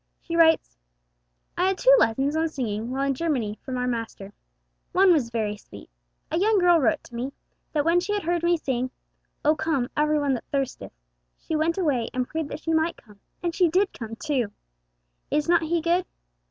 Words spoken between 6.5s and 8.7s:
girl wrote to me, that when she had heard me